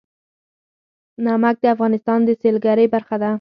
[1.25, 3.29] نمک د افغانستان د سیلګرۍ برخه ده.